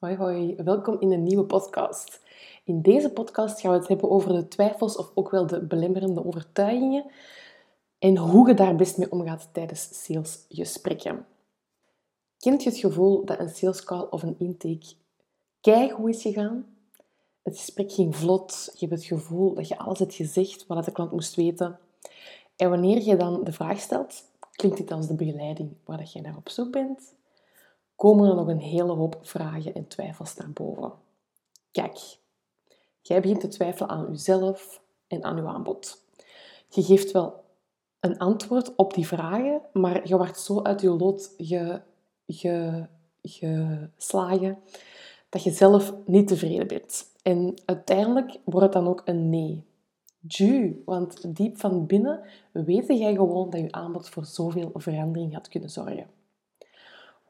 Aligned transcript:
Hoi 0.00 0.16
hoi, 0.16 0.54
welkom 0.56 0.96
in 1.00 1.12
een 1.12 1.22
nieuwe 1.22 1.44
podcast. 1.44 2.20
In 2.64 2.82
deze 2.82 3.10
podcast 3.10 3.60
gaan 3.60 3.72
we 3.72 3.78
het 3.78 3.88
hebben 3.88 4.10
over 4.10 4.32
de 4.32 4.48
twijfels 4.48 4.96
of 4.96 5.10
ook 5.14 5.30
wel 5.30 5.46
de 5.46 5.66
belemmerende 5.66 6.24
overtuigingen 6.24 7.04
en 7.98 8.16
hoe 8.16 8.48
je 8.48 8.54
daar 8.54 8.76
best 8.76 8.98
mee 8.98 9.10
omgaat 9.10 9.48
tijdens 9.52 10.04
salesgesprekken. 10.04 11.26
Kent 12.38 12.62
je 12.62 12.70
het 12.70 12.78
gevoel 12.78 13.24
dat 13.24 13.38
een 13.38 13.48
salescall 13.48 14.06
of 14.10 14.22
een 14.22 14.38
intake 14.38 14.94
keigoed 15.60 16.14
is 16.14 16.22
gegaan? 16.22 16.66
Het 17.42 17.58
gesprek 17.58 17.92
ging 17.92 18.16
vlot, 18.16 18.70
je 18.72 18.86
hebt 18.86 18.98
het 19.00 19.08
gevoel 19.08 19.54
dat 19.54 19.68
je 19.68 19.78
alles 19.78 19.98
hebt 19.98 20.14
gezegd 20.14 20.66
wat 20.66 20.84
de 20.84 20.92
klant 20.92 21.12
moest 21.12 21.34
weten. 21.34 21.78
En 22.56 22.70
wanneer 22.70 23.02
je 23.02 23.16
dan 23.16 23.44
de 23.44 23.52
vraag 23.52 23.80
stelt, 23.80 24.24
klinkt 24.52 24.78
dit 24.78 24.90
als 24.90 25.06
de 25.06 25.14
begeleiding 25.14 25.72
waar 25.84 26.10
je 26.12 26.20
naar 26.20 26.36
op 26.36 26.48
zoek 26.48 26.72
bent? 26.72 27.18
Komen 28.00 28.28
er 28.28 28.34
nog 28.34 28.48
een 28.48 28.60
hele 28.60 28.92
hoop 28.92 29.18
vragen 29.22 29.74
en 29.74 29.86
twijfels 29.86 30.36
naar 30.36 30.50
boven. 30.50 30.92
Kijk, 31.70 32.18
jij 33.00 33.20
begint 33.20 33.40
te 33.40 33.48
twijfelen 33.48 33.88
aan 33.88 34.06
jezelf 34.10 34.82
en 35.06 35.24
aan 35.24 35.36
je 35.36 35.46
aanbod. 35.46 36.04
Je 36.68 36.82
geeft 36.82 37.12
wel 37.12 37.44
een 38.00 38.18
antwoord 38.18 38.74
op 38.76 38.94
die 38.94 39.06
vragen, 39.06 39.60
maar 39.72 40.08
je 40.08 40.16
wordt 40.16 40.40
zo 40.40 40.62
uit 40.62 40.80
je 40.80 40.90
lot 40.90 41.34
ge, 41.36 41.80
ge, 42.26 42.86
geslagen 43.22 44.58
dat 45.28 45.42
je 45.42 45.50
zelf 45.50 45.94
niet 46.06 46.28
tevreden 46.28 46.66
bent. 46.66 47.06
En 47.22 47.54
uiteindelijk 47.64 48.38
wordt 48.44 48.66
het 48.66 48.72
dan 48.72 48.88
ook 48.88 49.02
een 49.04 49.30
nee. 49.30 49.64
Ju, 50.20 50.82
want 50.84 51.36
diep 51.36 51.58
van 51.58 51.86
binnen 51.86 52.20
weet 52.52 52.86
jij 52.86 53.14
gewoon 53.14 53.50
dat 53.50 53.60
je 53.60 53.72
aanbod 53.72 54.08
voor 54.08 54.24
zoveel 54.24 54.70
verandering 54.74 55.34
had 55.34 55.48
kunnen 55.48 55.70
zorgen. 55.70 56.19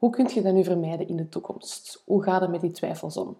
Hoe 0.01 0.09
kun 0.09 0.29
je 0.33 0.41
dat 0.41 0.53
nu 0.53 0.63
vermijden 0.63 1.07
in 1.07 1.15
de 1.15 1.29
toekomst? 1.29 2.01
Hoe 2.05 2.23
gaat 2.23 2.41
het 2.41 2.49
met 2.49 2.61
die 2.61 2.71
twijfels 2.71 3.17
om? 3.17 3.37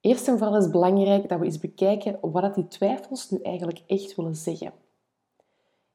Eerst 0.00 0.28
en 0.28 0.38
vooral 0.38 0.56
is 0.56 0.62
het 0.62 0.72
belangrijk 0.72 1.28
dat 1.28 1.38
we 1.38 1.44
eens 1.44 1.58
bekijken 1.58 2.18
wat 2.20 2.54
die 2.54 2.68
twijfels 2.68 3.30
nu 3.30 3.38
eigenlijk 3.42 3.82
echt 3.86 4.14
willen 4.14 4.34
zeggen. 4.34 4.72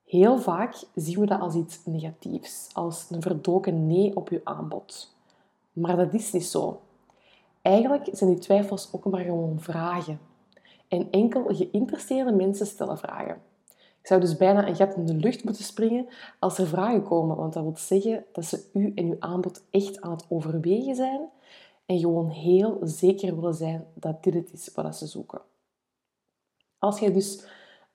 Heel 0.04 0.38
vaak 0.40 0.84
zien 0.96 1.20
we 1.20 1.26
dat 1.26 1.40
als 1.40 1.56
iets 1.56 1.86
negatiefs, 1.86 2.70
als 2.74 3.06
een 3.10 3.22
verdoken 3.22 3.88
nee 3.88 4.16
op 4.16 4.30
je 4.30 4.42
aanbod. 4.44 5.16
Maar 5.72 5.96
dat 5.96 6.14
is 6.14 6.32
niet 6.32 6.46
zo. 6.46 6.80
Eigenlijk 7.62 8.08
zijn 8.12 8.30
die 8.30 8.40
twijfels 8.40 8.90
ook 8.92 9.06
maar 9.06 9.24
gewoon 9.24 9.60
vragen. 9.60 10.20
En 10.88 11.12
enkel 11.12 11.46
geïnteresseerde 11.48 12.32
mensen 12.32 12.66
stellen 12.66 12.98
vragen. 12.98 13.42
Ik 14.02 14.08
zou 14.08 14.22
dus 14.22 14.38
bijna 14.38 14.68
een 14.68 14.76
gat 14.76 14.96
in 14.96 15.06
de 15.06 15.14
lucht 15.14 15.44
moeten 15.44 15.64
springen 15.64 16.08
als 16.40 16.58
er 16.58 16.68
vragen 16.68 17.04
komen, 17.04 17.36
want 17.36 17.54
dat 17.54 17.64
wil 17.64 17.78
zeggen 17.78 18.26
dat 18.32 18.46
ze 18.46 18.70
u 18.74 18.92
en 18.96 19.06
uw 19.06 19.16
aanbod 19.20 19.64
echt 19.70 20.02
aan 20.02 20.12
het 20.12 20.26
overwegen 20.30 20.96
zijn 20.96 21.30
en 21.86 22.00
gewoon 22.00 22.30
heel 22.30 22.80
zeker 22.82 23.36
willen 23.36 23.54
zijn 23.54 23.88
dat 23.94 24.24
dit 24.24 24.34
het 24.34 24.54
is 24.54 24.70
wat 24.74 24.96
ze 24.96 25.08
zoeken. 25.08 25.42
Als 26.78 27.00
je 27.00 27.12
dus 27.12 27.44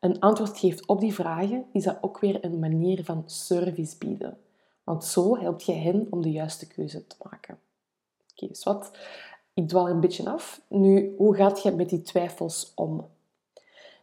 een 0.01 0.21
antwoord 0.21 0.59
geeft 0.59 0.87
op 0.87 1.01
die 1.01 1.15
vragen, 1.15 1.65
is 1.73 1.85
dat 1.85 1.99
ook 2.01 2.19
weer 2.19 2.45
een 2.45 2.59
manier 2.59 3.05
van 3.05 3.23
service 3.27 3.99
bieden. 3.99 4.39
Want 4.85 5.05
zo 5.05 5.37
helpt 5.37 5.65
je 5.65 5.73
hen 5.73 6.07
om 6.11 6.23
de 6.23 6.31
juiste 6.31 6.67
keuze 6.67 7.07
te 7.07 7.17
maken. 7.23 7.59
Oké, 8.33 8.47
dus 8.47 8.63
wat? 8.63 8.91
Ik 9.55 9.69
dwal 9.69 9.89
een 9.89 10.01
beetje 10.01 10.31
af. 10.31 10.61
Nu, 10.69 11.15
hoe 11.17 11.35
gaat 11.37 11.63
je 11.63 11.71
met 11.71 11.89
die 11.89 12.03
twijfels 12.03 12.73
om? 12.75 13.07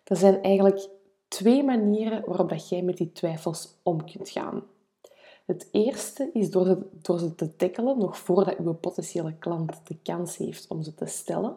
Er 0.04 0.16
zijn 0.16 0.42
eigenlijk 0.42 0.90
twee 1.34 1.64
manieren 1.64 2.24
waarop 2.26 2.50
dat 2.50 2.70
jij 2.70 2.82
met 2.82 2.98
die 2.98 3.12
twijfels 3.12 3.74
om 3.84 4.06
kunt 4.12 4.30
gaan. 4.30 4.64
Het 5.46 5.68
eerste 5.72 6.30
is 6.34 6.52
door 6.52 6.66
ze, 6.66 6.78
door 7.02 7.20
ze 7.20 7.36
te 7.36 7.56
tackelen 7.56 7.98
nog 7.98 8.18
voordat 8.18 8.58
uw 8.58 8.74
potentiële 8.74 9.34
klant 9.34 9.88
de 9.88 9.98
kans 10.04 10.38
heeft 10.38 10.68
om 10.68 10.84
ze 10.84 10.96
te 10.96 11.06
stellen. 11.06 11.56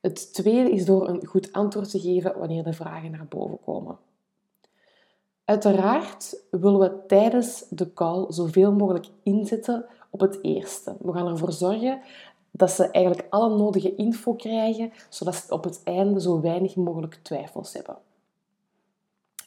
Het 0.00 0.34
tweede 0.34 0.70
is 0.70 0.84
door 0.84 1.08
een 1.08 1.26
goed 1.26 1.52
antwoord 1.52 1.90
te 1.90 2.00
geven 2.00 2.38
wanneer 2.38 2.64
de 2.64 2.72
vragen 2.72 3.10
naar 3.10 3.26
boven 3.28 3.60
komen. 3.64 3.98
Uiteraard 5.44 6.42
willen 6.50 6.80
we 6.80 7.06
tijdens 7.06 7.64
de 7.70 7.92
call 7.92 8.26
zoveel 8.28 8.72
mogelijk 8.72 9.06
inzetten 9.22 9.86
op 10.10 10.20
het 10.20 10.38
eerste. 10.42 10.96
We 11.00 11.12
gaan 11.12 11.28
ervoor 11.28 11.52
zorgen 11.52 12.00
dat 12.50 12.70
ze 12.70 12.90
eigenlijk 12.90 13.26
alle 13.30 13.56
nodige 13.56 13.94
info 13.94 14.34
krijgen, 14.34 14.92
zodat 15.08 15.34
ze 15.34 15.52
op 15.52 15.64
het 15.64 15.80
einde 15.84 16.20
zo 16.20 16.40
weinig 16.40 16.76
mogelijk 16.76 17.18
twijfels 17.22 17.72
hebben. 17.72 17.98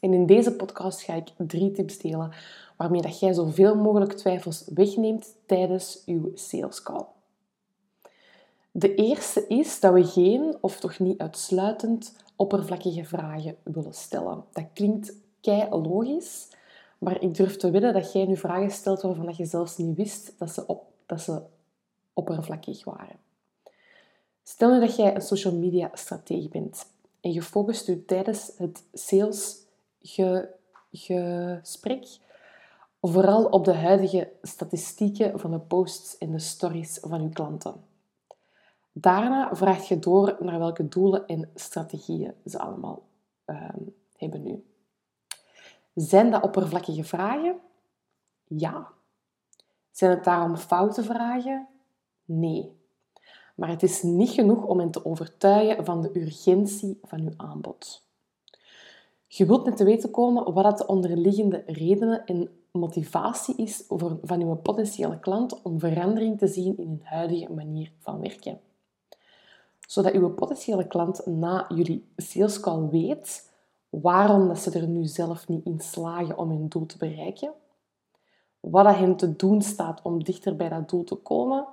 En 0.01 0.13
in 0.13 0.25
deze 0.25 0.55
podcast 0.55 1.01
ga 1.01 1.13
ik 1.13 1.29
drie 1.37 1.71
tips 1.71 1.97
delen 1.97 2.31
waarmee 2.77 3.01
dat 3.01 3.19
jij 3.19 3.33
zoveel 3.33 3.75
mogelijk 3.75 4.13
twijfels 4.13 4.65
wegneemt 4.73 5.35
tijdens 5.45 6.03
uw 6.05 6.31
sales 6.33 6.83
call. 6.83 7.05
De 8.71 8.95
eerste 8.95 9.47
is 9.47 9.79
dat 9.79 9.93
we 9.93 10.03
geen, 10.03 10.57
of 10.61 10.79
toch 10.79 10.99
niet 10.99 11.19
uitsluitend, 11.19 12.15
oppervlakkige 12.35 13.05
vragen 13.05 13.55
willen 13.63 13.93
stellen. 13.93 14.43
Dat 14.51 14.65
klinkt 14.73 15.13
kei 15.41 15.69
logisch, 15.69 16.47
maar 16.97 17.21
ik 17.21 17.35
durf 17.35 17.57
te 17.57 17.71
wedden 17.71 17.93
dat 17.93 18.11
jij 18.11 18.25
nu 18.25 18.37
vragen 18.37 18.71
stelt 18.71 19.01
waarvan 19.01 19.33
je 19.37 19.45
zelfs 19.45 19.77
niet 19.77 19.95
wist 19.95 20.33
dat 20.37 20.51
ze, 20.51 20.67
op, 20.67 20.83
dat 21.05 21.21
ze 21.21 21.41
oppervlakkig 22.13 22.83
waren. 22.83 23.19
Stel 24.43 24.73
nu 24.73 24.79
dat 24.79 24.95
jij 24.95 25.15
een 25.15 25.21
social 25.21 25.55
media 25.55 25.89
strategie 25.93 26.49
bent 26.49 26.85
en 27.21 27.31
je 27.31 27.41
focust 27.41 27.85
je 27.85 28.05
tijdens 28.05 28.51
het 28.57 28.83
sales 28.93 29.57
ge, 30.01 30.49
gesprek 30.91 32.19
vooral 33.01 33.45
op 33.45 33.65
de 33.65 33.73
huidige 33.73 34.31
statistieken 34.41 35.39
van 35.39 35.51
de 35.51 35.59
posts 35.59 36.17
en 36.17 36.31
de 36.31 36.39
stories 36.39 36.97
van 37.01 37.21
uw 37.21 37.29
klanten. 37.29 37.83
Daarna 38.91 39.55
vraag 39.55 39.87
je 39.87 39.99
door 39.99 40.37
naar 40.39 40.59
welke 40.59 40.87
doelen 40.87 41.25
en 41.27 41.49
strategieën 41.55 42.33
ze 42.45 42.59
allemaal 42.59 43.03
ehm, 43.45 43.83
hebben 44.15 44.43
nu. 44.43 44.65
Zijn 45.93 46.31
dat 46.31 46.43
oppervlakkige 46.43 47.03
vragen? 47.03 47.59
Ja. 48.47 48.87
Zijn 49.91 50.11
het 50.11 50.23
daarom 50.23 50.57
foute 50.57 51.03
vragen? 51.03 51.67
Nee. 52.25 52.79
Maar 53.55 53.69
het 53.69 53.83
is 53.83 54.01
niet 54.01 54.29
genoeg 54.29 54.63
om 54.63 54.79
hen 54.79 54.91
te 54.91 55.05
overtuigen 55.05 55.85
van 55.85 56.01
de 56.01 56.19
urgentie 56.19 56.99
van 57.03 57.19
uw 57.19 57.33
aanbod. 57.37 58.09
Je 59.33 59.45
wilt 59.45 59.65
net 59.65 59.77
te 59.77 59.83
weten 59.83 60.11
komen 60.11 60.53
wat 60.53 60.77
de 60.77 60.85
onderliggende 60.85 61.63
redenen 61.65 62.25
en 62.25 62.49
motivatie 62.71 63.55
is 63.55 63.83
van 64.23 64.41
uw 64.41 64.55
potentiële 64.55 65.19
klant 65.19 65.61
om 65.61 65.79
verandering 65.79 66.37
te 66.37 66.47
zien 66.47 66.77
in 66.77 66.87
hun 66.87 67.01
huidige 67.03 67.53
manier 67.53 67.91
van 67.99 68.19
werken. 68.19 68.59
Zodat 69.87 70.13
uw 70.13 70.33
potentiële 70.33 70.87
klant 70.87 71.25
na 71.25 71.65
jullie 71.69 72.05
sales 72.15 72.59
call 72.59 72.89
weet 72.89 73.51
waarom 73.89 74.47
dat 74.47 74.59
ze 74.59 74.79
er 74.79 74.87
nu 74.87 75.05
zelf 75.05 75.47
niet 75.47 75.65
in 75.65 75.79
slagen 75.79 76.37
om 76.37 76.49
hun 76.49 76.67
doel 76.67 76.85
te 76.85 76.97
bereiken, 76.97 77.51
wat 78.59 78.85
dat 78.85 78.95
hen 78.95 79.15
te 79.15 79.35
doen 79.35 79.61
staat 79.61 80.01
om 80.03 80.23
dichter 80.23 80.55
bij 80.55 80.69
dat 80.69 80.89
doel 80.89 81.03
te 81.03 81.15
komen 81.15 81.67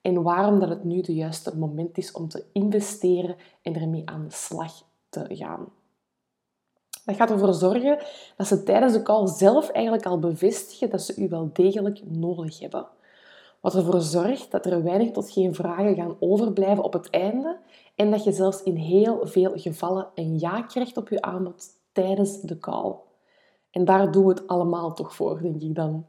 en 0.00 0.22
waarom 0.22 0.60
dat 0.60 0.68
het 0.68 0.84
nu 0.84 1.00
de 1.00 1.14
juiste 1.14 1.58
moment 1.58 1.98
is 1.98 2.12
om 2.12 2.28
te 2.28 2.44
investeren 2.52 3.36
en 3.62 3.74
ermee 3.74 4.02
aan 4.04 4.24
de 4.24 4.34
slag 4.34 4.82
te 5.08 5.26
gaan. 5.28 5.68
Dat 7.04 7.16
gaat 7.16 7.30
ervoor 7.30 7.54
zorgen 7.54 7.98
dat 8.36 8.46
ze 8.46 8.62
tijdens 8.62 8.92
de 8.92 9.02
call 9.02 9.26
zelf 9.26 9.68
eigenlijk 9.68 10.06
al 10.06 10.18
bevestigen 10.18 10.90
dat 10.90 11.02
ze 11.02 11.14
u 11.16 11.28
wel 11.28 11.50
degelijk 11.52 12.00
nodig 12.04 12.58
hebben. 12.58 12.86
Wat 13.60 13.74
ervoor 13.74 14.00
zorgt 14.00 14.50
dat 14.50 14.66
er 14.66 14.82
weinig 14.82 15.10
tot 15.10 15.30
geen 15.30 15.54
vragen 15.54 15.94
gaan 15.94 16.16
overblijven 16.20 16.84
op 16.84 16.92
het 16.92 17.10
einde 17.10 17.58
en 17.94 18.10
dat 18.10 18.24
je 18.24 18.32
zelfs 18.32 18.62
in 18.62 18.76
heel 18.76 19.20
veel 19.22 19.52
gevallen 19.54 20.06
een 20.14 20.38
ja 20.38 20.62
krijgt 20.62 20.96
op 20.96 21.08
je 21.08 21.22
aanbod 21.22 21.66
tijdens 21.92 22.40
de 22.40 22.58
call. 22.58 22.94
En 23.70 23.84
daar 23.84 24.10
doen 24.10 24.24
we 24.24 24.30
het 24.30 24.46
allemaal 24.46 24.92
toch 24.92 25.14
voor, 25.14 25.42
denk 25.42 25.62
ik 25.62 25.74
dan. 25.74 26.06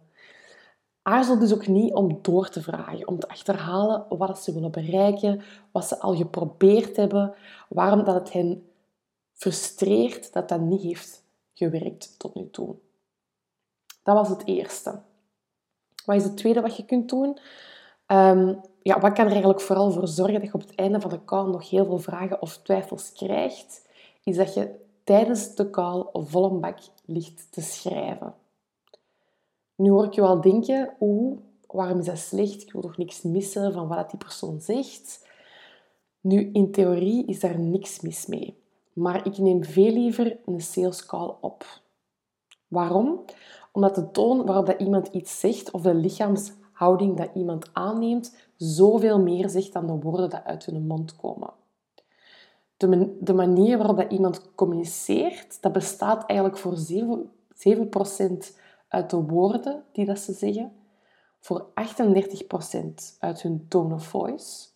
Aarzel 1.02 1.40
dus 1.40 1.54
ook 1.54 1.68
niet 1.68 1.94
om 1.94 2.20
door 2.22 2.50
te 2.50 2.62
vragen, 2.62 3.08
om 3.08 3.20
te 3.20 3.28
achterhalen 3.28 4.06
wat 4.10 4.40
ze 4.40 4.54
willen 4.54 4.72
bereiken, 4.72 5.42
wat 5.72 5.86
ze 5.86 6.00
al 6.00 6.16
geprobeerd 6.16 6.96
hebben, 6.96 7.34
waarom 7.70 8.04
dat 8.04 8.16
het 8.16 8.32
hen 8.34 8.64
frustreert 9.36 10.34
dat 10.34 10.50
dat 10.50 10.60
niet 10.60 10.82
heeft 10.82 11.24
gewerkt 11.54 12.20
tot 12.20 12.36
nu 12.36 12.50
toe. 12.50 12.76
Dat 14.04 14.16
was 14.16 14.30
het 14.30 14.46
eerste. 14.46 15.02
Wat 16.06 16.16
is 16.16 16.24
het 16.24 16.38
tweede 16.38 16.62
wat 16.62 16.78
je 16.78 16.86
kunt 16.86 17.10
doen? 17.10 17.40
Um, 18.08 18.62
ja, 18.82 19.00
wat 19.00 19.14
kan 19.14 19.26
er 19.26 19.32
eigenlijk 19.32 19.62
vooral 19.62 19.92
voor 19.92 20.08
zorgen 20.08 20.34
dat 20.34 20.44
je 20.44 20.54
op 20.54 20.62
het 20.62 20.76
einde 20.76 21.02
van 21.02 21.10
de 21.10 21.26
call 21.26 21.50
nog 21.50 21.70
heel 21.70 21.86
veel 21.86 22.00
vragen 22.00 22.42
of 22.42 22.58
twijfels 22.58 23.12
krijgt? 23.12 23.88
Is 24.24 24.36
dat 24.36 24.54
je 24.54 24.84
tijdens 25.06 25.56
de 25.56 25.70
call 25.70 26.06
vol 26.14 26.52
een 26.52 26.60
bak 26.60 26.78
ligt 27.06 27.52
te 27.52 27.62
schrijven. 27.62 28.34
Nu 29.76 29.90
hoor 29.90 30.06
ik 30.06 30.14
je 30.14 30.22
wel 30.22 30.42
denken, 30.42 30.94
oeh, 31.00 31.40
waarom 31.68 32.00
is 32.00 32.06
dat 32.06 32.18
slecht? 32.18 32.62
Ik 32.62 32.72
wil 32.72 32.82
toch 32.82 32.98
niks 32.98 33.22
missen 33.22 33.74
van 33.74 33.88
wat 33.88 34.10
die 34.10 34.20
persoon 34.20 34.62
zegt. 34.62 35.28
Nu, 36.22 36.50
in 36.54 36.72
theorie 36.72 37.26
is 37.26 37.40
daar 37.40 37.60
niks 37.60 38.00
mis 38.02 38.26
mee. 38.26 38.64
Maar 38.96 39.26
ik 39.26 39.38
neem 39.38 39.64
veel 39.64 39.92
liever 39.92 40.38
een 40.46 40.62
sales 40.62 41.06
call 41.06 41.34
op. 41.42 41.66
Waarom? 42.68 43.26
Omdat 43.72 43.96
de 43.96 44.12
toon 44.12 44.46
waarop 44.46 44.66
dat 44.66 44.80
iemand 44.80 45.08
iets 45.08 45.40
zegt 45.40 45.72
of 45.72 45.82
de 45.82 45.94
houding 46.72 47.18
dat 47.18 47.30
iemand 47.34 47.70
aanneemt 47.74 48.36
zoveel 48.58 49.20
meer 49.20 49.50
zegt 49.50 49.74
dan 49.74 49.88
de 49.88 50.00
woorden 50.00 50.30
die 50.30 50.44
uit 50.44 50.66
hun 50.66 50.88
mond 50.88 51.16
komen. 51.16 51.50
De, 52.78 53.18
de 53.20 53.34
manier 53.34 53.78
waarop 53.78 53.98
dat 53.98 54.12
iemand 54.12 54.56
communiceert, 54.56 55.62
dat 55.62 55.72
bestaat 55.72 56.26
eigenlijk 56.26 56.60
voor 56.60 56.78
7, 56.78 57.32
7% 57.68 58.56
uit 58.88 59.10
de 59.10 59.22
woorden 59.22 59.84
die 59.92 60.06
dat 60.06 60.20
ze 60.20 60.34
zeggen, 60.34 60.72
voor 61.40 61.66
38% 61.66 61.68
uit 63.20 63.42
hun 63.42 63.66
tone 63.68 63.94
of 63.94 64.08
voice 64.08 64.68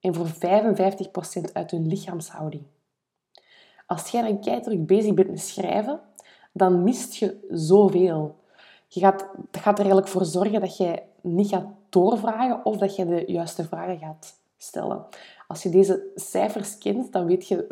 en 0.00 0.14
voor 0.14 0.28
55% 0.28 1.52
uit 1.52 1.70
hun 1.70 1.86
lichaamshouding. 1.86 2.62
Als 3.88 4.08
jij 4.08 4.22
dan 4.22 4.40
keihard 4.40 4.86
bezig 4.86 5.14
bent 5.14 5.28
met 5.28 5.40
schrijven, 5.40 6.00
dan 6.52 6.82
mist 6.82 7.14
je 7.14 7.46
zoveel. 7.50 8.36
Je 8.88 9.00
gaat, 9.00 9.28
dat 9.50 9.62
gaat 9.62 9.78
er 9.78 9.84
eigenlijk 9.84 10.08
voor 10.08 10.24
zorgen 10.24 10.60
dat 10.60 10.76
je 10.76 11.02
niet 11.20 11.48
gaat 11.48 11.66
doorvragen 11.88 12.64
of 12.64 12.76
dat 12.76 12.96
je 12.96 13.06
de 13.06 13.24
juiste 13.26 13.64
vragen 13.64 13.98
gaat 13.98 14.38
stellen. 14.56 15.06
Als 15.46 15.62
je 15.62 15.68
deze 15.68 16.10
cijfers 16.14 16.78
kent, 16.78 17.12
dan 17.12 17.26
weet 17.26 17.48
je 17.48 17.66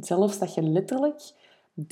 zelfs 0.00 0.38
dat 0.38 0.54
je 0.54 0.62
letterlijk 0.62 1.32
93% 1.80 1.82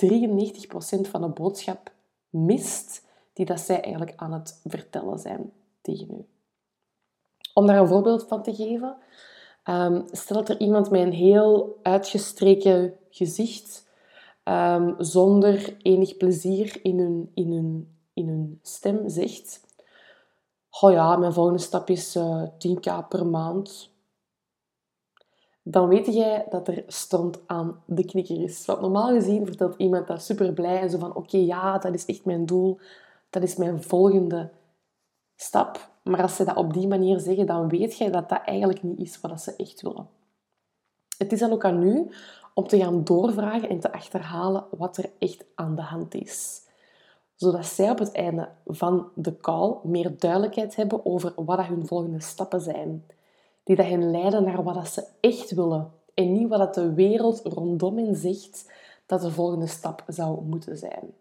van 1.11 1.21
de 1.21 1.29
boodschap 1.29 1.93
mist 2.31 3.05
die 3.33 3.47
dat 3.47 3.61
zij 3.61 3.81
eigenlijk 3.81 4.13
aan 4.17 4.33
het 4.33 4.61
vertellen 4.65 5.19
zijn 5.19 5.53
tegen 5.81 6.11
u. 6.11 6.25
Om 7.55 7.67
daar 7.67 7.81
een 7.81 7.89
voorbeeld 7.89 8.27
van 8.29 8.43
te 8.43 8.55
geven, 8.55 8.97
um, 9.65 10.05
stel 10.11 10.37
dat 10.37 10.49
er 10.49 10.61
iemand 10.61 10.91
met 10.91 11.01
een 11.01 11.13
heel 11.13 11.79
uitgestreken 11.83 12.95
gezicht, 13.17 13.89
um, 14.45 14.95
zonder 14.99 15.77
enig 15.83 16.17
plezier 16.17 16.81
in 16.83 16.99
hun, 16.99 17.31
in, 17.35 17.53
hun, 17.53 17.97
in 18.13 18.29
hun 18.29 18.59
stem 18.63 19.09
zegt: 19.09 19.61
Oh 20.81 20.91
ja, 20.91 21.17
mijn 21.17 21.33
volgende 21.33 21.59
stap 21.59 21.91
is 21.91 22.17
uh, 22.17 22.43
eh, 22.43 22.49
10k 22.49 23.09
per 23.09 23.27
maand. 23.27 23.95
Dan 25.63 25.89
weet 25.89 26.07
jij 26.07 26.47
dat 26.51 26.69
er 26.69 26.85
stond 26.87 27.41
aan 27.47 27.83
de 27.87 28.05
knikker 28.05 28.43
is. 28.43 28.67
Want 28.67 28.81
normaal 28.81 29.13
gezien 29.13 29.47
vertelt 29.47 29.75
iemand 29.77 30.07
dat 30.07 30.23
super 30.23 30.53
blij 30.53 30.81
en 30.81 30.91
zo 30.91 30.99
van: 30.99 31.15
Oké, 31.15 31.37
ja, 31.37 31.79
dat 31.79 31.95
is 31.95 32.05
echt 32.05 32.25
mijn 32.25 32.47
doel. 32.47 32.79
Dat 33.31 33.43
is 33.43 33.57
mijn 33.57 33.83
volgende 33.83 34.51
stap. 35.37 35.91
Maar 36.03 36.23
als 36.23 36.37
ze 36.37 36.45
dat 36.45 36.57
op 36.57 36.73
die 36.73 36.87
manier 36.87 37.21
zeggen, 37.21 37.47
dan 37.47 37.69
weet 37.69 37.97
jij 37.97 38.11
dat 38.11 38.29
dat 38.29 38.43
eigenlijk 38.45 38.83
niet 38.83 38.99
is 38.99 39.21
wat 39.21 39.41
ze 39.41 39.57
echt 39.57 39.83
willen. 39.83 40.09
Het 41.19 41.33
is 41.33 41.39
dan 41.39 41.53
ook 41.53 41.65
aan 41.65 41.83
u 41.83 42.11
om 42.57 42.67
te 42.69 42.79
gaan 42.79 43.05
doorvragen 43.05 43.69
en 43.69 43.81
te 43.81 43.93
achterhalen 43.93 44.65
wat 44.71 44.97
er 44.97 45.11
echt 45.19 45.45
aan 45.55 45.75
de 45.75 45.83
hand 45.83 46.15
is. 46.15 46.63
Zodat 47.35 47.67
zij 47.67 47.91
op 47.91 47.99
het 47.99 48.13
einde 48.13 48.49
van 48.67 49.09
de 49.15 49.37
call 49.37 49.77
meer 49.83 50.19
duidelijkheid 50.19 50.77
hebben 50.77 51.07
over 51.07 51.33
wat 51.37 51.65
hun 51.65 51.87
volgende 51.87 52.21
stappen 52.21 52.61
zijn. 52.61 53.07
Die 53.63 53.77
dat 53.77 53.87
hen 53.87 54.11
leiden 54.11 54.45
naar 54.45 54.63
wat 54.63 54.89
ze 54.89 55.05
echt 55.21 55.51
willen. 55.51 55.93
En 56.15 56.33
niet 56.33 56.49
wat 56.49 56.75
de 56.75 56.95
wereld 56.95 57.41
rondom 57.45 57.99
hen 57.99 58.17
zegt 58.17 58.73
dat 59.07 59.21
de 59.21 59.31
volgende 59.31 59.67
stap 59.67 60.05
zou 60.07 60.45
moeten 60.45 60.77
zijn. 60.77 61.15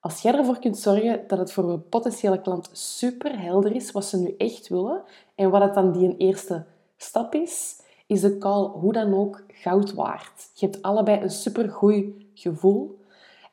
Als 0.00 0.22
jij 0.22 0.34
ervoor 0.34 0.58
kunt 0.58 0.78
zorgen 0.78 1.24
dat 1.26 1.38
het 1.38 1.52
voor 1.52 1.70
een 1.70 1.88
potentiële 1.88 2.40
klant 2.40 2.68
super 2.72 3.40
helder 3.40 3.74
is 3.74 3.90
wat 3.90 4.04
ze 4.04 4.18
nu 4.18 4.34
echt 4.38 4.68
willen 4.68 5.02
en 5.34 5.50
wat 5.50 5.62
het 5.62 5.74
dan 5.74 5.92
die 5.92 6.16
eerste 6.16 6.64
stap 6.96 7.34
is, 7.34 7.81
is 8.12 8.20
de 8.20 8.38
call 8.38 8.64
hoe 8.66 8.92
dan 8.92 9.14
ook 9.14 9.42
goud 9.48 9.94
waard. 9.94 10.50
Je 10.54 10.66
hebt 10.66 10.82
allebei 10.82 11.20
een 11.20 11.30
supergoed 11.30 12.04
gevoel. 12.34 13.00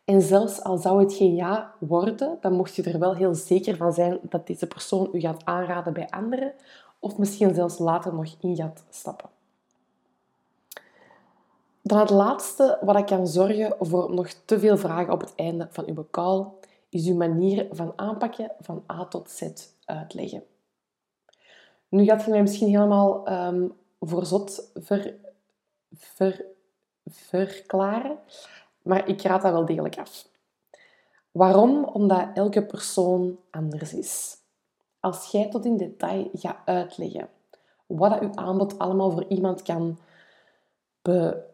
En 0.05 0.21
zelfs 0.21 0.63
al 0.63 0.77
zou 0.77 0.99
het 1.03 1.13
geen 1.13 1.35
ja 1.35 1.73
worden, 1.79 2.37
dan 2.41 2.53
mocht 2.53 2.75
je 2.75 2.83
er 2.83 2.99
wel 2.99 3.15
heel 3.15 3.35
zeker 3.35 3.77
van 3.77 3.93
zijn 3.93 4.19
dat 4.21 4.47
deze 4.47 4.67
persoon 4.67 5.09
u 5.11 5.19
gaat 5.19 5.45
aanraden 5.45 5.93
bij 5.93 6.09
anderen 6.09 6.53
of 6.99 7.17
misschien 7.17 7.53
zelfs 7.53 7.77
later 7.77 8.13
nog 8.13 8.35
in 8.39 8.55
gaat 8.55 8.83
stappen. 8.89 9.29
Dan 11.81 11.99
het 11.99 12.09
laatste 12.09 12.77
wat 12.81 12.97
ik 12.97 13.05
kan 13.05 13.27
zorgen 13.27 13.75
voor 13.79 14.13
nog 14.13 14.27
te 14.45 14.59
veel 14.59 14.77
vragen 14.77 15.13
op 15.13 15.21
het 15.21 15.33
einde 15.35 15.67
van 15.71 15.85
uw 15.87 16.05
call, 16.11 16.45
is 16.89 17.07
uw 17.07 17.15
manier 17.15 17.67
van 17.71 17.93
aanpakken 17.95 18.51
van 18.59 18.83
A 18.91 19.05
tot 19.05 19.29
Z 19.29 19.49
uitleggen. 19.85 20.43
Nu 21.89 22.05
gaat 22.05 22.23
je 22.23 22.31
mij 22.31 22.41
misschien 22.41 22.69
helemaal 22.69 23.31
um, 23.31 23.73
voor 23.99 24.25
zot 24.25 24.71
ver, 24.73 25.15
ver, 25.91 26.45
verklaren, 27.05 28.19
maar 28.81 29.07
ik 29.07 29.21
raad 29.21 29.41
dat 29.41 29.51
wel 29.51 29.65
degelijk 29.65 29.97
af. 29.97 30.27
Waarom? 31.31 31.83
Omdat 31.83 32.27
elke 32.33 32.65
persoon 32.65 33.39
anders 33.51 33.93
is. 33.93 34.37
Als 34.99 35.31
jij 35.31 35.49
tot 35.49 35.65
in 35.65 35.77
detail 35.77 36.29
gaat 36.33 36.57
uitleggen 36.65 37.29
wat 37.97 38.19
uw 38.19 38.35
aanbod 38.35 38.79
allemaal 38.79 39.11
voor 39.11 39.25
iemand 39.27 39.61
kan 39.61 39.97
be, 41.01 41.47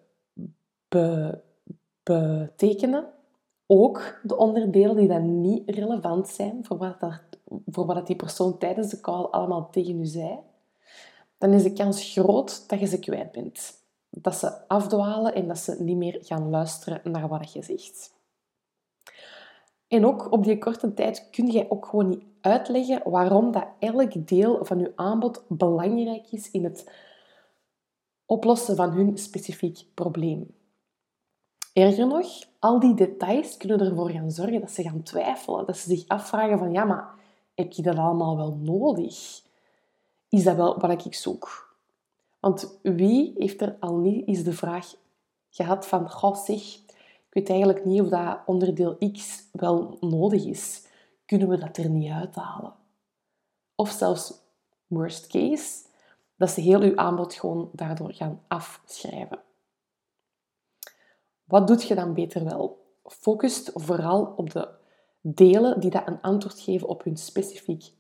betekenen. 2.04 3.06
Ook 3.68 4.20
de 4.24 4.38
onderdelen 4.38 4.96
die 4.96 5.08
dan 5.08 5.42
niet 5.42 5.70
relevant 5.70 6.28
zijn 6.28 6.66
voor 6.66 6.78
wat, 6.78 7.00
dat, 7.00 7.22
voor 7.66 7.86
wat 7.86 8.08
die 8.08 8.16
persoon 8.16 8.58
tijdens 8.58 8.90
de 8.90 9.00
call 9.00 9.24
allemaal 9.24 9.70
tegen 9.70 10.00
u 10.00 10.06
zei, 10.06 10.40
dan 11.38 11.54
is 11.54 11.64
de 11.64 11.74
kans 11.74 12.12
groot 12.12 12.70
dat 12.70 12.80
je 12.80 12.86
ze 12.86 13.00
kwijt 13.00 13.32
bent. 13.32 13.84
Dat 14.10 14.36
ze 14.36 14.68
afdwalen 14.68 15.36
en 15.36 15.48
dat 15.48 15.58
ze 15.58 15.84
niet 15.84 15.98
meer 15.98 16.18
gaan 16.22 16.50
luisteren 16.50 17.12
naar 17.12 17.28
wat 17.28 17.54
je 17.54 17.64
zegt. 17.64 18.14
En 19.88 20.06
ook 20.06 20.32
op 20.32 20.44
die 20.44 20.58
korte 20.58 20.94
tijd 20.94 21.30
kun 21.32 21.52
je 21.52 21.72
ook 21.72 21.86
gewoon 21.86 22.10
niet 22.10 22.24
uitleggen 22.42 23.10
waarom 23.10 23.52
dat 23.52 23.68
elk 23.80 24.28
deel 24.28 24.66
van 24.66 24.80
je 24.80 24.92
aanbod 24.96 25.44
belangrijk 25.48 26.32
is 26.32 26.52
in 26.52 26.64
het 26.64 26.92
oplossen 28.26 28.76
van 28.76 28.92
hun 28.92 29.18
specifiek 29.18 29.86
probleem. 29.94 30.56
Erger 31.74 32.08
nog, 32.08 32.28
al 32.60 32.80
die 32.80 32.94
details 32.94 33.58
kunnen 33.58 33.80
ervoor 33.80 34.10
gaan 34.10 34.32
zorgen 34.32 34.60
dat 34.60 34.72
ze 34.72 34.84
gaan 34.84 35.04
twijfelen. 35.04 35.66
Dat 35.66 35.78
ze 35.78 35.90
zich 35.90 36.08
afvragen 36.08 36.58
van, 36.58 36.72
ja, 36.72 36.84
maar 36.84 37.10
heb 37.56 37.72
je 37.72 37.82
dat 37.82 37.98
allemaal 37.98 38.38
wel 38.38 38.58
nodig? 38.62 39.42
Is 40.30 40.44
dat 40.44 40.56
wel 40.56 40.80
wat 40.80 41.06
ik 41.06 41.14
zoek? 41.14 41.76
Want 42.40 42.80
wie 42.82 43.34
heeft 43.38 43.62
er 43.62 43.78
al 43.80 43.96
niet 43.96 44.28
eens 44.28 44.44
de 44.44 44.54
vraag 44.54 44.96
gehad 45.50 45.88
van, 45.88 46.12
goh 46.12 46.36
zeg, 46.36 46.76
ik 46.76 47.28
weet 47.30 47.50
eigenlijk 47.50 47.86
niet 47.86 48.02
of 48.02 48.10
dat 48.10 48.40
onderdeel 48.46 48.98
X 49.12 49.48
wel 49.52 49.98
nodig 50.00 50.46
is. 50.46 50.88
Kunnen 51.26 51.50
we 51.50 51.58
dat 51.58 51.78
er 51.78 51.90
niet 51.90 52.12
uithalen? 52.12 52.74
Of 53.76 53.90
zelfs, 53.90 54.34
worst 54.88 55.28
case, 55.28 55.86
dat 56.36 56.50
ze 56.50 56.62
heel 56.62 56.82
uw 56.82 56.98
aanbod 56.98 57.34
gewoon 57.34 57.70
daardoor 57.74 58.14
gaan 58.14 58.42
afschrijven. 58.48 59.40
Wat 61.44 61.68
doet 61.68 61.84
je 61.84 61.96
dan 61.96 62.14
beter 62.14 62.44
wel? 62.44 62.86
Focust 63.04 63.72
vooral 63.74 64.34
op 64.38 64.50
de 64.50 64.70
delen 65.22 65.80
die 65.80 65.90
dat 65.90 66.08
een 66.08 66.22
antwoord 66.22 66.60
geven 66.60 66.88
op 66.88 67.04
hun 67.04 67.18
specifiek 67.18 67.92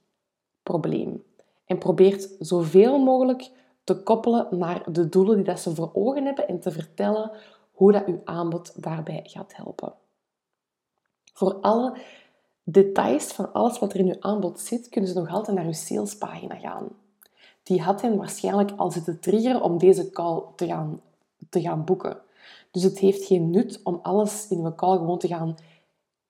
probleem. 0.64 1.24
En 1.66 1.78
probeert 1.78 2.30
zoveel 2.40 3.00
mogelijk 3.00 3.52
te 3.84 4.04
koppelen 4.04 4.48
naar 4.52 4.92
de 4.92 5.10
doelen 5.10 5.36
die 5.36 5.46
dat 5.46 5.60
ze 5.60 5.76
voor 5.76 5.90
ogen 5.94 6.26
hebben 6.26 6.48
en 6.48 6.60
te 6.60 6.72
vertellen 6.72 7.32
hoe 7.72 7.92
dat 7.92 8.06
uw 8.06 8.22
aanbod 8.24 8.84
daarbij 8.84 9.22
gaat 9.24 9.56
helpen. 9.56 9.94
Voor 11.34 11.54
alle 11.54 11.98
details 12.64 13.26
van 13.26 13.54
alles 13.54 13.80
wat 13.80 13.94
er 13.94 14.00
in 14.00 14.08
uw 14.08 14.20
aanbod 14.20 14.60
zit, 14.60 14.90
kunnen 14.90 15.10
ze 15.10 15.20
nog 15.20 15.30
altijd 15.30 15.58
naar 15.58 15.66
uw 15.66 15.72
salespagina 15.72 16.56
gaan. 16.56 16.88
Die 17.64 17.82
had 17.82 18.02
hen 18.02 18.18
waarschijnlijk 18.18 18.72
al 18.76 18.92
zitten 18.92 19.20
triggeren 19.20 19.62
om 19.62 19.78
deze 19.78 20.10
call 20.10 20.44
te 20.56 20.66
gaan, 20.66 21.02
te 21.50 21.62
gaan 21.62 21.84
boeken. 21.84 22.18
Dus 22.72 22.84
het 22.84 23.00
heeft 23.00 23.26
geen 23.26 23.50
nut 23.50 23.80
om 23.84 24.00
alles 24.02 24.48
in 24.50 24.66
een 24.66 24.76
call 24.76 24.98
gewoon 24.98 25.20
te 25.20 25.28
gaan 25.28 25.56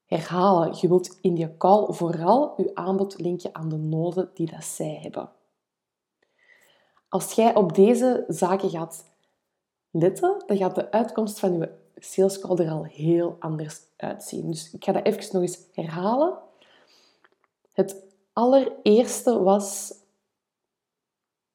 herhalen. 0.06 0.78
Je 0.82 0.88
wilt 0.88 1.18
in 1.22 1.36
die 1.36 1.58
call 1.58 1.94
vooral 1.94 2.54
je 2.58 2.76
aanbod 2.76 3.20
linken 3.20 3.56
aan 3.56 3.70
de 3.70 3.78
noden 3.78 4.30
die 4.34 4.52
dat 4.52 4.64
zij 4.64 5.00
hebben. 5.02 5.30
Als 7.10 7.32
jij 7.32 7.56
op 7.56 7.76
deze 7.76 8.26
zaken 8.28 8.70
gaat 8.70 9.06
letten, 9.92 10.44
dan 10.46 10.58
gaat 10.58 10.76
de 10.76 10.92
uitkomst 10.92 11.40
van 11.40 11.58
je 11.58 11.70
sales 11.96 12.40
call 12.40 12.58
er 12.58 12.72
al 12.72 12.84
heel 12.84 13.36
anders 13.40 13.82
uitzien. 13.98 14.52
Dus 14.52 14.74
ik 14.74 14.84
ga 14.84 14.92
dat 14.92 15.06
even 15.06 15.34
nog 15.34 15.42
eens 15.42 15.60
herhalen. 15.74 16.38
Het 17.72 18.04
allereerste 18.34 19.44
was 19.44 19.94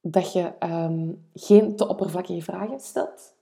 dat 0.00 0.32
je 0.32 0.52
um, 0.60 1.28
geen 1.34 1.76
te 1.76 1.88
oppervlakkige 1.88 2.42
vragen 2.42 2.80
stelt. 2.80 3.34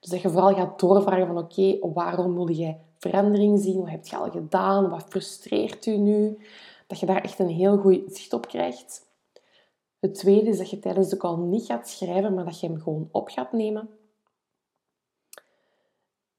Dus 0.00 0.10
dat 0.10 0.20
je 0.20 0.30
vooral 0.30 0.54
gaat 0.54 0.80
doorvragen 0.80 1.26
van 1.26 1.38
oké, 1.38 1.78
waarom 1.92 2.34
wil 2.34 2.50
jij 2.50 2.80
verandering 2.98 3.60
zien? 3.60 3.80
Wat 3.80 3.90
heb 3.90 4.06
je 4.06 4.16
al 4.16 4.30
gedaan? 4.30 4.90
Wat 4.90 5.04
frustreert 5.08 5.86
u 5.86 5.96
nu? 5.96 6.38
Dat 6.86 7.00
je 7.00 7.06
daar 7.06 7.22
echt 7.22 7.38
een 7.38 7.48
heel 7.48 7.78
goed 7.78 8.02
zicht 8.06 8.32
op 8.32 8.46
krijgt. 8.46 9.06
Het 9.98 10.14
tweede 10.14 10.50
is 10.50 10.58
dat 10.58 10.70
je 10.70 10.78
tijdens 10.78 11.08
de 11.08 11.16
call 11.16 11.36
niet 11.36 11.64
gaat 11.64 11.88
schrijven, 11.88 12.34
maar 12.34 12.44
dat 12.44 12.60
je 12.60 12.66
hem 12.66 12.80
gewoon 12.80 13.08
op 13.12 13.28
gaat 13.28 13.52
nemen. 13.52 13.88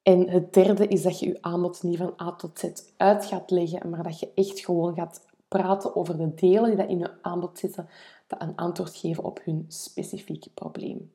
En 0.02 0.30
het 0.30 0.54
derde 0.54 0.88
is 0.88 1.02
dat 1.02 1.20
je 1.20 1.28
je 1.28 1.42
aanbod 1.42 1.84
niet 1.84 1.98
van 1.98 2.14
A 2.22 2.36
tot 2.36 2.60
Z 2.60 2.72
uit 2.98 3.26
gaat 3.26 3.52
leggen, 3.52 3.90
maar 3.90 4.04
dat 4.04 4.20
je 4.20 4.32
echt 4.36 4.60
gewoon 4.60 4.94
gaat 4.96 5.26
praten 5.48 5.96
over 5.96 6.18
de 6.18 6.34
delen 6.34 6.78
die 6.78 6.88
in 6.88 7.00
je 7.00 7.12
aanbod 7.22 7.60
zitten, 7.60 7.90
dat 8.28 8.42
een 8.42 8.56
antwoord 8.56 8.96
geven 8.96 9.24
op 9.24 9.40
hun 9.44 9.66
specifieke 9.68 10.50
probleem. 10.50 11.12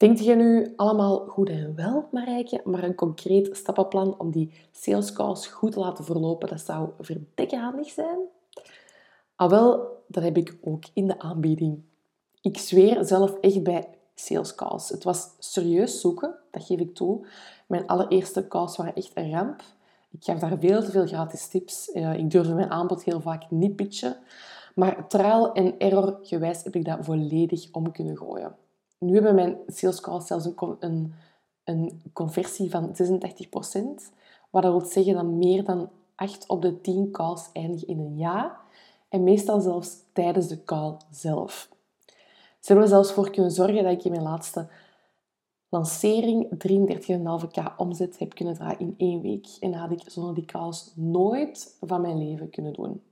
Denkt 0.00 0.24
je 0.24 0.34
nu 0.34 0.72
allemaal 0.76 1.26
goed 1.26 1.48
en 1.48 1.74
wel, 1.74 2.08
Marijke, 2.10 2.60
maar 2.64 2.82
een 2.82 2.94
concreet 2.94 3.56
stappenplan 3.56 4.18
om 4.18 4.30
die 4.30 4.52
sales 4.70 5.12
calls 5.12 5.46
goed 5.46 5.72
te 5.72 5.78
laten 5.78 6.04
verlopen, 6.04 6.48
dat 6.48 6.60
zou 6.60 6.90
verdikke 7.00 7.82
zijn? 7.82 8.18
Ah 9.36 9.50
wel, 9.50 10.02
dat 10.06 10.22
heb 10.22 10.36
ik 10.36 10.58
ook 10.60 10.84
in 10.92 11.06
de 11.06 11.18
aanbieding. 11.18 11.82
Ik 12.40 12.58
zweer 12.58 13.04
zelf 13.04 13.34
echt 13.40 13.62
bij 13.62 13.88
sales 14.14 14.54
calls. 14.54 14.88
Het 14.88 15.04
was 15.04 15.28
serieus 15.38 16.00
zoeken, 16.00 16.34
dat 16.50 16.64
geef 16.64 16.80
ik 16.80 16.94
toe. 16.94 17.26
Mijn 17.66 17.86
allereerste 17.86 18.48
calls 18.48 18.76
waren 18.76 18.94
echt 18.94 19.10
een 19.14 19.30
ramp. 19.30 19.62
Ik 20.10 20.24
gaf 20.24 20.38
daar 20.38 20.58
veel 20.58 20.82
te 20.82 20.90
veel 20.90 21.06
gratis 21.06 21.48
tips. 21.48 21.90
Eh, 21.90 22.14
ik 22.14 22.30
durfde 22.30 22.54
mijn 22.54 22.70
aanbod 22.70 23.04
heel 23.04 23.20
vaak 23.20 23.50
niet 23.50 23.76
pitchen. 23.76 24.16
Maar 24.74 25.08
trial 25.08 25.52
en 25.52 25.78
error 25.78 26.18
gewijs 26.22 26.62
heb 26.64 26.74
ik 26.74 26.84
dat 26.84 27.04
volledig 27.04 27.68
om 27.72 27.92
kunnen 27.92 28.16
gooien. 28.16 28.56
Nu 29.00 29.14
hebben 29.14 29.34
mijn 29.34 29.58
sales 29.66 30.00
calls 30.00 30.26
zelfs 30.26 30.44
een, 30.44 30.76
een, 30.78 31.14
een 31.64 32.02
conversie 32.12 32.70
van 32.70 32.88
86%. 32.88 32.94
Wat 34.50 34.62
dat 34.62 34.72
wil 34.72 34.80
zeggen 34.80 35.14
dat 35.14 35.24
meer 35.24 35.64
dan 35.64 35.90
8 36.14 36.48
op 36.48 36.62
de 36.62 36.80
10 36.80 37.10
calls 37.10 37.48
eindigen 37.52 37.88
in 37.88 37.98
een 37.98 38.16
ja. 38.16 38.60
En 39.08 39.24
meestal 39.24 39.60
zelfs 39.60 39.96
tijdens 40.12 40.48
de 40.48 40.64
call 40.64 40.96
zelf. 41.10 41.68
Ze 42.60 42.66
hebben 42.66 42.84
er 42.84 42.90
zelfs 42.90 43.12
voor 43.12 43.30
kunnen 43.30 43.50
zorgen 43.50 43.82
dat 43.82 43.92
ik 43.92 44.04
in 44.04 44.10
mijn 44.10 44.22
laatste 44.22 44.68
lancering 45.68 46.48
33,5k 46.68 47.76
omzet 47.76 48.18
heb 48.18 48.34
kunnen 48.34 48.54
draaien 48.54 48.78
in 48.78 48.94
één 48.96 49.20
week. 49.20 49.46
En 49.60 49.70
dat 49.70 49.80
had 49.80 49.90
ik 49.90 50.02
zonder 50.06 50.34
die 50.34 50.44
calls 50.44 50.92
nooit 50.94 51.76
van 51.80 52.00
mijn 52.00 52.18
leven 52.18 52.50
kunnen 52.50 52.72
doen. 52.72 53.02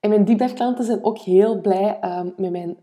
En 0.00 0.10
mijn 0.10 0.24
deep 0.24 0.54
klanten 0.54 0.84
zijn 0.84 1.04
ook 1.04 1.18
heel 1.18 1.60
blij 1.60 2.18
um, 2.18 2.34
met 2.36 2.50
mijn 2.50 2.76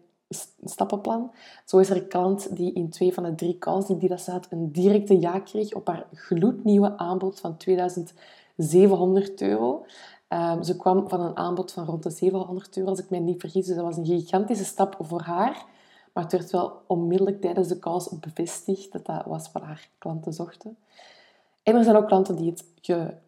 stappenplan. 0.63 1.31
Zo 1.65 1.77
is 1.77 1.89
er 1.89 1.95
een 1.95 2.07
klant 2.07 2.55
die 2.55 2.73
in 2.73 2.89
twee 2.89 3.13
van 3.13 3.23
de 3.23 3.35
drie 3.35 3.57
calls 3.57 3.87
die, 3.87 3.97
die 3.97 4.09
dat 4.09 4.19
staat 4.19 4.47
een 4.49 4.71
directe 4.71 5.19
ja 5.19 5.39
kreeg 5.39 5.73
op 5.73 5.87
haar 5.87 6.05
gloednieuwe 6.13 6.97
aanbod 6.97 7.39
van 7.39 7.57
2700 7.57 9.41
euro. 9.41 9.85
Um, 10.29 10.63
ze 10.63 10.77
kwam 10.77 11.09
van 11.09 11.21
een 11.21 11.37
aanbod 11.37 11.71
van 11.71 11.85
rond 11.85 12.03
de 12.03 12.09
700 12.09 12.77
euro, 12.77 12.89
als 12.89 12.99
ik 12.99 13.09
mij 13.09 13.19
niet 13.19 13.39
vergis. 13.39 13.65
Dus 13.65 13.75
dat 13.75 13.85
was 13.85 13.97
een 13.97 14.05
gigantische 14.05 14.65
stap 14.65 14.97
voor 14.99 15.21
haar. 15.21 15.65
Maar 16.13 16.23
het 16.23 16.31
werd 16.31 16.51
wel 16.51 16.81
onmiddellijk 16.87 17.41
tijdens 17.41 17.67
de 17.67 17.79
calls 17.79 18.09
bevestigd 18.19 18.91
dat 18.91 19.05
dat 19.05 19.25
was 19.25 19.51
wat 19.51 19.63
haar 19.63 19.89
klanten 19.97 20.33
zochten. 20.33 20.77
En 21.63 21.75
er 21.75 21.83
zijn 21.83 21.95
ook 21.95 22.07
klanten 22.07 22.35
die 22.35 22.49
het, 22.49 22.63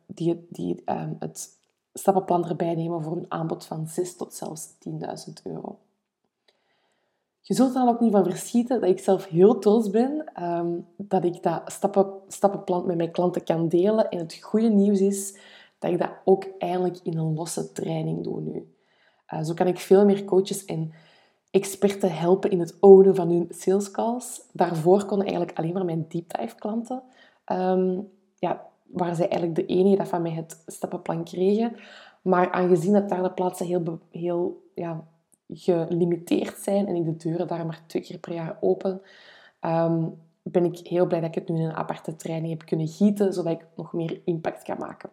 die, 0.06 0.48
die, 0.50 0.82
um, 0.86 1.16
het 1.20 1.50
stappenplan 1.94 2.48
erbij 2.48 2.76
nemen 2.76 3.04
voor 3.04 3.18
een 3.18 3.26
aanbod 3.28 3.66
van 3.66 3.88
6 3.88 4.16
tot 4.16 4.34
zelfs 4.34 4.68
10.000 4.90 4.94
euro. 5.44 5.78
Je 7.50 7.56
zult 7.56 7.76
er 7.76 7.80
dan 7.80 7.90
ook 7.90 8.00
niet 8.00 8.12
van 8.12 8.24
verschieten 8.24 8.80
dat 8.80 8.90
ik 8.90 9.00
zelf 9.00 9.28
heel 9.28 9.60
trots 9.60 9.90
ben 9.90 10.44
um, 10.44 10.88
dat 10.98 11.24
ik 11.24 11.44
dat 11.44 11.62
stappen, 11.66 12.12
stappenplan 12.28 12.86
met 12.86 12.98
mijn 12.98 13.12
klanten 13.12 13.44
kan 13.44 13.68
delen. 13.68 14.10
En 14.10 14.18
het 14.18 14.38
goede 14.42 14.70
nieuws 14.70 15.00
is 15.00 15.38
dat 15.80 15.92
ik 15.92 15.98
dat 15.98 16.10
ook 16.24 16.48
eigenlijk 16.58 17.00
in 17.04 17.18
een 17.18 17.34
losse 17.34 17.72
training 17.72 18.24
doe 18.24 18.42
nu. 18.42 18.74
Uh, 19.34 19.44
zo 19.44 19.54
kan 19.54 19.68
ik 19.68 19.80
veel 19.80 20.06
meer 20.06 20.26
coaches 20.26 20.66
en 20.66 20.94
experten 21.52 22.12
helpen 22.12 22.52
in 22.52 22.60
het 22.60 22.78
ownen 22.80 23.16
van 23.16 23.30
hun 23.30 23.48
sales 23.50 23.92
calls. 23.92 24.42
Daarvoor 24.52 25.06
konden 25.06 25.28
eigenlijk 25.28 25.58
alleen 25.58 25.74
maar 25.74 25.86
mijn 25.86 26.06
deep 26.08 26.38
dive 26.40 26.56
klanten. 26.56 27.02
Um, 27.52 28.10
ja, 28.36 28.66
waren 28.84 29.16
zij 29.16 29.30
eigenlijk 29.30 29.56
de 29.56 29.74
enige 29.74 29.98
dat 29.98 30.08
van 30.08 30.22
mij 30.22 30.32
het 30.32 30.64
stappenplan 30.66 31.24
kregen. 31.24 31.76
Maar 32.22 32.52
aangezien 32.52 32.94
dat 32.94 33.10
daar 33.10 33.24
de 33.24 33.32
plaatsen 33.32 33.66
heel, 33.66 34.00
heel 34.12 34.70
ja, 34.76 35.04
gelimiteerd 35.54 36.58
zijn 36.58 36.88
en 36.88 36.96
ik 36.96 37.06
de 37.06 37.16
deuren 37.16 37.48
daar 37.48 37.66
maar 37.66 37.84
twee 37.88 38.02
keer 38.02 38.18
per 38.18 38.34
jaar 38.34 38.58
open, 38.62 39.02
um, 39.62 40.18
ben 40.42 40.66
ik 40.66 40.88
heel 40.88 41.06
blij 41.06 41.20
dat 41.20 41.30
ik 41.30 41.36
het 41.36 41.50
nu 41.50 41.56
in 41.56 41.70
een 41.70 41.76
aparte 41.76 42.16
training 42.16 42.52
heb 42.52 42.66
kunnen 42.66 42.88
gieten, 42.88 43.34
zodat 43.34 43.54
ik 43.54 43.66
nog 43.76 43.94
meer 43.94 44.22
impact 44.26 44.64
kan 44.64 44.78
maken. 44.78 45.10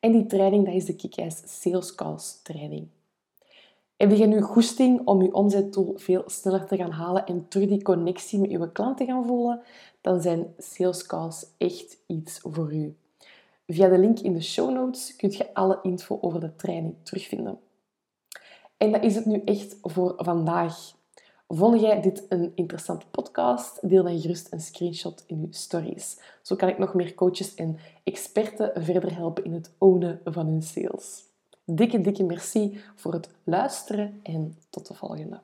En 0.00 0.12
die 0.12 0.26
training, 0.26 0.64
dat 0.64 0.74
is 0.74 0.84
de 0.84 0.96
Kick-Ass 0.96 1.60
Sales 1.60 1.94
Calls 1.94 2.40
training. 2.42 2.88
Heb 3.96 4.10
je 4.10 4.26
nu 4.26 4.40
goesting 4.40 5.06
om 5.06 5.22
je 5.22 5.34
omzetdoel 5.34 5.92
veel 5.96 6.22
sneller 6.26 6.66
te 6.66 6.76
gaan 6.76 6.90
halen 6.90 7.26
en 7.26 7.48
terug 7.48 7.68
die 7.68 7.82
connectie 7.82 8.38
met 8.38 8.50
je 8.50 8.72
klant 8.72 8.96
te 8.96 9.04
gaan 9.04 9.26
voelen, 9.26 9.60
dan 10.00 10.20
zijn 10.20 10.54
sales 10.58 11.06
calls 11.06 11.46
echt 11.58 11.98
iets 12.06 12.40
voor 12.42 12.74
u. 12.74 12.96
Via 13.66 13.88
de 13.88 13.98
link 13.98 14.18
in 14.18 14.32
de 14.32 14.42
show 14.42 14.70
notes 14.70 15.16
kun 15.16 15.30
je 15.30 15.54
alle 15.54 15.78
info 15.82 16.18
over 16.20 16.40
de 16.40 16.56
training 16.56 16.94
terugvinden. 17.02 17.58
En 18.82 18.92
dat 18.92 19.02
is 19.02 19.14
het 19.14 19.26
nu 19.26 19.42
echt 19.44 19.76
voor 19.82 20.14
vandaag. 20.16 20.94
Vond 21.48 21.80
jij 21.80 22.00
dit 22.00 22.26
een 22.28 22.52
interessante 22.54 23.06
podcast? 23.10 23.88
Deel 23.88 24.02
dan 24.02 24.20
gerust 24.20 24.52
een 24.52 24.60
screenshot 24.60 25.24
in 25.26 25.40
je 25.40 25.46
stories. 25.50 26.18
Zo 26.42 26.56
kan 26.56 26.68
ik 26.68 26.78
nog 26.78 26.94
meer 26.94 27.14
coaches 27.14 27.54
en 27.54 27.78
experten 28.04 28.84
verder 28.84 29.14
helpen 29.14 29.44
in 29.44 29.52
het 29.52 29.70
ownen 29.78 30.20
van 30.24 30.46
hun 30.46 30.62
sales. 30.62 31.24
Dikke, 31.64 32.00
dikke 32.00 32.24
merci 32.24 32.80
voor 32.96 33.12
het 33.12 33.28
luisteren 33.44 34.20
en 34.22 34.58
tot 34.70 34.86
de 34.86 34.94
volgende. 34.94 35.40